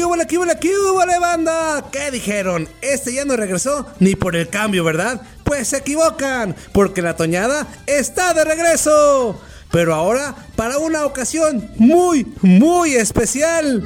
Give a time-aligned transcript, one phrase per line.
[0.00, 1.84] ¿Qué hubo, qué hubo, qué hubo, banda?
[1.92, 2.66] ¿Qué dijeron?
[2.80, 5.20] Este ya no regresó ni por el cambio, ¿verdad?
[5.44, 9.38] Pues se equivocan, porque la toñada está de regreso.
[9.70, 13.82] Pero ahora para una ocasión muy, muy especial.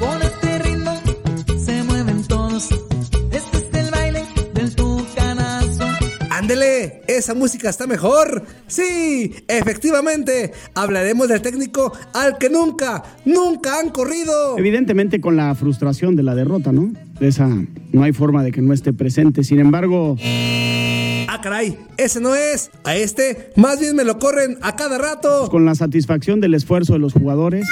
[6.44, 8.44] Ándele, esa música está mejor.
[8.66, 14.58] Sí, efectivamente, hablaremos del técnico al que nunca, nunca han corrido.
[14.58, 16.92] Evidentemente con la frustración de la derrota, ¿no?
[17.18, 17.48] Esa
[17.92, 19.42] no hay forma de que no esté presente.
[19.42, 20.18] Sin embargo...
[21.28, 22.70] Ah, caray, ese no es.
[22.84, 25.48] A este más bien me lo corren a cada rato.
[25.50, 27.66] Con la satisfacción del esfuerzo de los jugadores.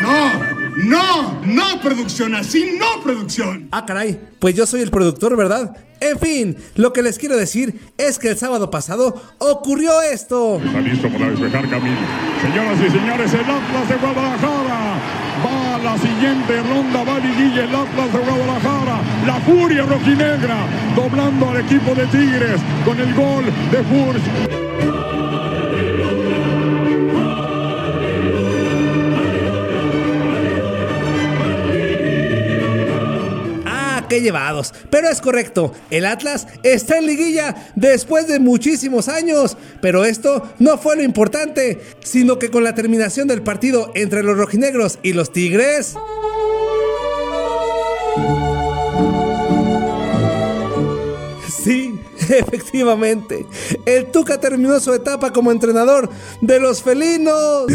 [0.00, 0.32] No,
[0.76, 3.68] no, no producción, así no producción.
[3.70, 5.76] Ah, caray, pues yo soy el productor, ¿verdad?
[6.00, 10.58] En fin, lo que les quiero decir es que el sábado pasado ocurrió esto.
[10.64, 11.98] Está listo para despejar camino.
[12.40, 14.98] Señoras y señores, el Atlas de Guadalajara
[15.44, 17.04] va a la siguiente ronda.
[17.04, 19.00] Va Liguilla, el Atlas de Guadalajara.
[19.26, 24.99] La furia rojinegra doblando al equipo de Tigres con el gol de Furs.
[34.10, 34.74] Qué llevados.
[34.90, 39.56] Pero es correcto, el Atlas está en liguilla después de muchísimos años.
[39.80, 44.36] Pero esto no fue lo importante, sino que con la terminación del partido entre los
[44.36, 45.94] rojinegros y los Tigres...
[51.62, 51.94] Sí,
[52.28, 53.46] efectivamente.
[53.86, 56.08] El Tuca terminó su etapa como entrenador
[56.40, 57.66] de los felinos.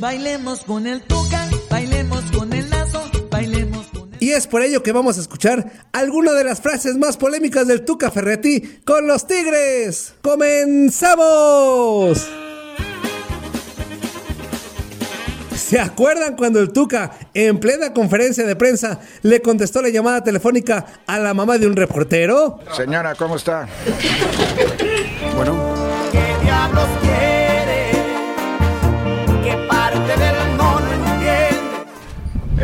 [0.00, 4.18] Bailemos con el tuca, bailemos con el lazo, bailemos con el...
[4.22, 7.84] Y es por ello que vamos a escuchar alguna de las frases más polémicas del
[7.84, 10.14] Tuca Ferretti con los Tigres.
[10.22, 11.24] ¡Comenzamos!
[15.54, 20.86] ¿Se acuerdan cuando el Tuca, en plena conferencia de prensa, le contestó la llamada telefónica
[21.06, 22.60] a la mamá de un reportero?
[22.76, 23.68] Señora, ¿cómo está?
[25.36, 25.83] Bueno.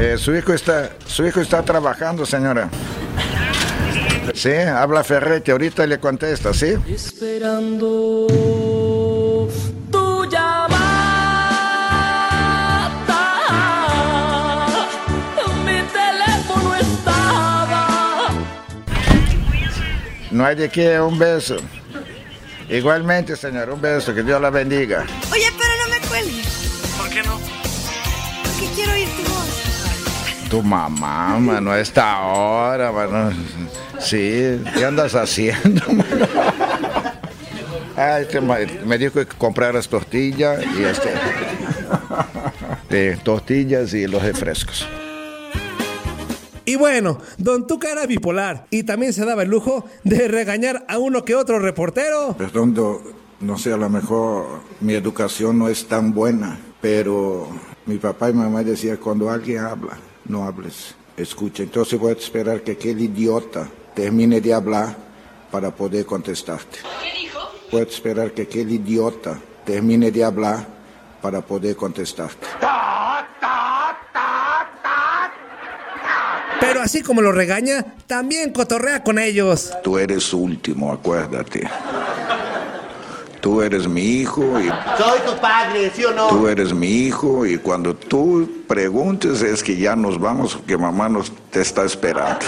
[0.03, 2.71] Eh, su hijo está, su hijo está trabajando, señora.
[4.33, 6.75] Sí, habla Ferretti, ahorita le contesta, ¿sí?
[6.89, 8.27] Esperando
[9.91, 10.79] tu llamada.
[15.67, 18.29] Mi teléfono estaba.
[20.31, 21.57] No hay de qué, un beso.
[22.71, 25.05] Igualmente, señor, un beso, que Dios la bendiga.
[25.31, 26.47] Oye, pero no me cuelgues.
[26.97, 27.70] ¿Por qué no?
[30.51, 33.31] Tu mamá, mano, a esta hora, mano.
[34.01, 36.27] Sí, ¿qué andas haciendo, mano?
[38.31, 41.11] Que ma- me dijo que compraras tortillas y este.
[43.23, 44.87] tortillas y los refrescos.
[46.65, 50.99] Y bueno, Don Tuca era bipolar y también se daba el lujo de regañar a
[50.99, 52.35] uno que otro reportero.
[52.37, 53.03] Perdón, do-
[53.41, 57.49] no sé, a lo mejor mi educación no es tan buena, pero
[57.87, 59.97] mi papá y mamá decían, cuando alguien habla,
[60.31, 61.63] no hables, escucha.
[61.63, 64.97] Entonces voy a esperar que aquel idiota termine de hablar
[65.51, 66.79] para poder contestarte.
[67.03, 67.41] ¿Qué dijo?
[67.71, 70.67] Voy a esperar que aquel idiota termine de hablar
[71.21, 72.47] para poder contestarte.
[76.61, 79.73] Pero así como lo regaña, también cotorrea con ellos.
[79.83, 81.69] Tú eres último, acuérdate.
[83.41, 86.29] Tú eres mi hijo y Soy tu padre, ¿sí o no?
[86.29, 91.09] Tú eres mi hijo y cuando tú preguntes es que ya nos vamos, que mamá
[91.09, 92.45] nos te está esperando.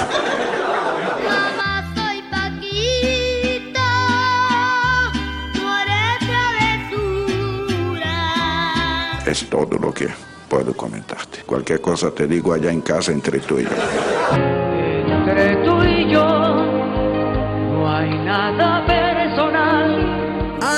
[9.24, 10.08] Es todo lo que
[10.50, 11.42] puedo comentarte.
[11.46, 14.71] Cualquier cosa te digo allá en casa entre tú y yo.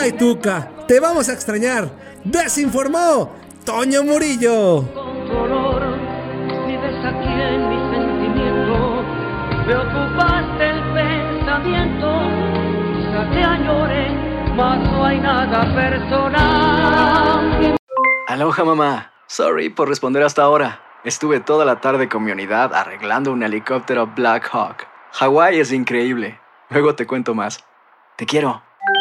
[0.05, 0.69] ¡Ay, Tuca!
[0.87, 1.89] ¡Te vamos a extrañar!
[2.25, 3.33] ¡Desinformó!
[3.65, 4.83] ¡Toño Murillo!
[4.93, 5.97] Con tu olor
[6.67, 9.03] vives aquí en mi sentimiento.
[9.67, 12.21] Me ocupaste el pensamiento.
[12.99, 13.43] Quizá te
[14.55, 17.75] mas no hay nada personal.
[18.29, 19.11] Aloha mamá.
[19.27, 20.83] Sorry por responder hasta ahora.
[21.05, 24.87] Estuve toda la tarde con mi unidad arreglando un helicóptero Black Hawk.
[25.13, 26.39] Hawái es increíble.
[26.69, 27.65] Luego te cuento más.
[28.17, 28.63] Te quiero.